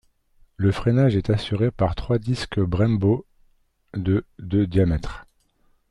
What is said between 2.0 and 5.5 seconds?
disques Brembo de de diamètre.